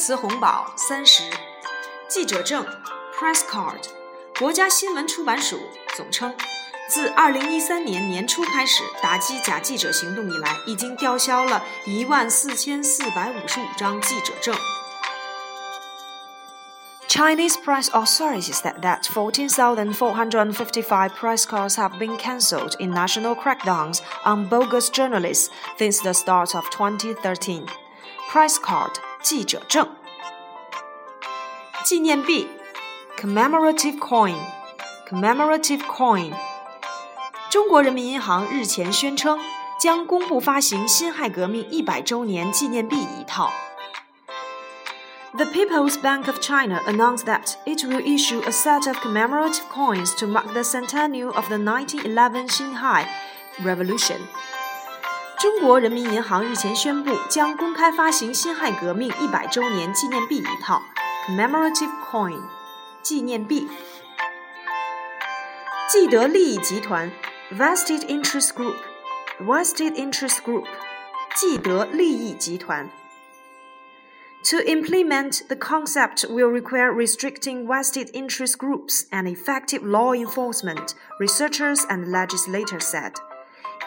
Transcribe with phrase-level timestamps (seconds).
[0.00, 1.24] 词红宝三十，
[2.08, 2.64] 记者证
[3.18, 3.88] （press card），
[4.38, 5.58] 国家新闻出版署
[5.96, 6.34] 总称，
[6.88, 14.54] 自二零一三年年初开始打击假记者行动以来，已经吊销了一万四千四百五十五张记者证。
[17.08, 24.90] Chinese press authorities said that 14,455 press cards have been cancelled in national crackdowns on bogus
[24.90, 27.66] journalists since the start of 2013.
[28.30, 28.92] Press card
[29.22, 29.88] 记者证，
[31.84, 32.48] 纪念币
[33.18, 34.36] commemorative coin
[35.08, 36.32] commemorative coin。
[37.50, 39.38] 中国人民银行日前宣称，
[39.80, 43.50] 将公布发行辛亥革命一百周年纪念币一套。
[45.34, 50.26] The People's Bank of China announced that it will issue a set of commemorative coins to
[50.26, 53.04] mark the centennial of the 1911 Xinhai
[53.62, 54.18] Revolution.
[55.38, 60.82] 中国人民银行日前宣布，将公开发行辛亥革命一百周年纪念币一套
[61.30, 62.42] （commemorative coin）
[63.02, 63.68] 纪念币。
[65.88, 67.10] 既得利益集团
[67.52, 70.66] （vested interest group），vested interest group，
[71.34, 72.90] 既得利益集团。
[74.50, 82.12] To implement the concept will require restricting vested interest groups and effective law enforcement, researchers and
[82.12, 83.14] legislators said.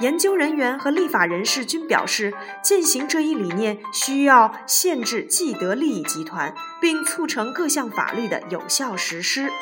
[0.00, 9.52] 研究人员和立法人士均表示，践行这一理念需要限制既得利益集团，并促成各项法律的有效实施。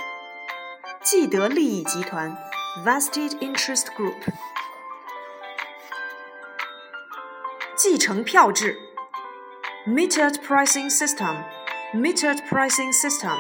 [1.03, 2.35] 既得利益集团
[2.85, 4.15] （vested interest group）
[7.77, 8.79] 继承票制
[9.87, 13.37] （metered pricing system），metered pricing system。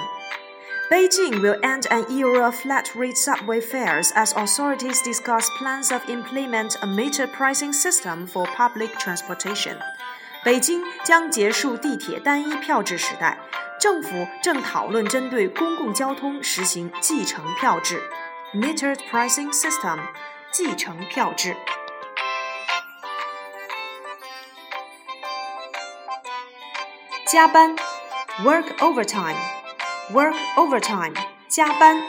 [0.91, 6.03] Beijing will end an era of flat rate subway fares as authorities discuss plans of
[6.09, 9.79] implement a meter pricing system for public transportation.
[10.45, 13.39] 北京将结束地铁单一票制时代，
[13.81, 18.03] 政府正讨论针对公共交通实行计程票制
[18.55, 19.99] （metered pricing system）。
[20.53, 21.57] 计程票制。
[27.27, 27.75] 加班
[28.45, 29.62] ，work overtime。
[30.12, 31.14] work overtime,
[31.48, 32.02] 加班.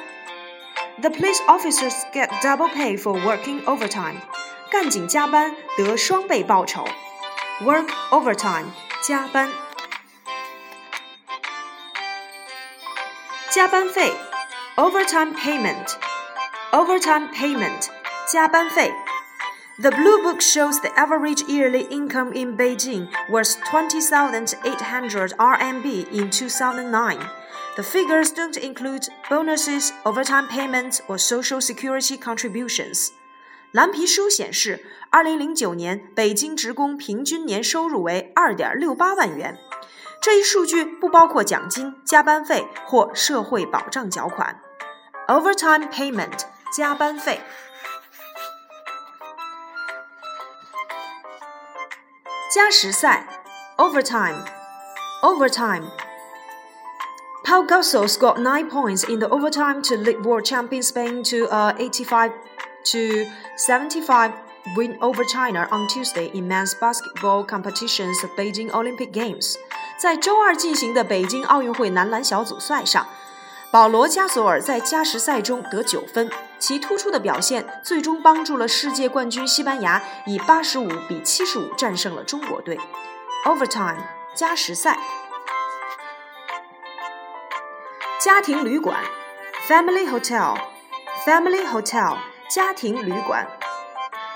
[1.01, 4.21] The police officers get double pay for working overtime.
[4.71, 6.87] 干警加班得双倍报酬.
[7.65, 8.67] Work overtime,
[9.03, 9.49] 加班.
[13.51, 14.13] 加班费
[14.77, 15.97] overtime payment,
[16.71, 17.89] overtime payment,
[18.31, 18.93] 加班费.
[19.81, 27.19] The Blue Book shows the average yearly income in Beijing was 20,800 RMB in 2009.
[27.77, 33.11] The figures don't include bonuses, overtime payments, or social security contributions.
[33.73, 39.59] 蓝皮书显示，二零零九年北京职工平均年收入为二点六八万元。
[40.21, 44.61] 这一数据不包括奖金、加班费或社会保障缴款。
[45.29, 46.41] Overtime payment
[46.77, 47.41] 加班费。
[52.51, 53.43] 加时赛
[53.77, 54.43] overtime
[55.23, 55.85] overtime
[57.45, 61.75] Pau Gasol scored nine points in the overtime to lead world champion Spain to a
[61.79, 62.33] 85
[62.85, 63.27] to
[63.57, 64.33] 75
[64.77, 69.55] win over China on Tuesday in men's basketball competitions of Beijing Olympic Games。
[69.99, 73.07] 在周二进行的北京奥运会男篮小组赛上，
[73.73, 82.79] 保罗·加索尔在加时赛中得九分，其突出的表现最终帮助了世界冠军西班牙以八十五比七十五战胜了中国队。
[83.47, 84.03] Overtime
[84.35, 84.99] 加时赛。
[88.23, 88.97] 家庭旅馆，
[89.69, 92.17] family hotel，family hotel，
[92.49, 93.47] 家庭旅馆。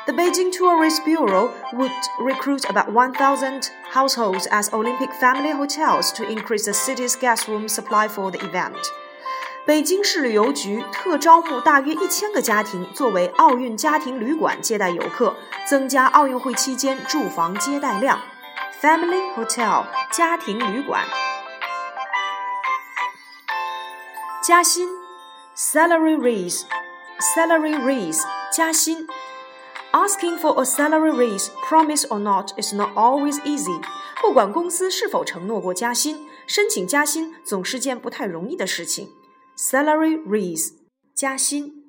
[0.05, 6.65] The Beijing Tourist Bureau would recruit about 1,000 households as Olympic family hotels to increase
[6.65, 8.79] the city's guest room supply for the event.
[9.65, 15.37] 北京市旅游局特招募大约一千个家庭作为奥运家庭旅馆接待游客，
[15.69, 18.19] 增加奥运会期间住房接待量。
[18.81, 21.05] Family hotel 家庭旅馆。
[24.47, 24.89] 加薪，
[25.57, 28.23] salary raise，salary raise，
[28.53, 29.07] 加薪。
[29.93, 33.83] Asking for a salary raise, promise or not, is not always easy。
[34.23, 39.11] 不管公司是否承诺过加薪，申请加薪总是件不太容易的事情。
[39.57, 40.73] Salary raise，
[41.15, 41.86] 加薪。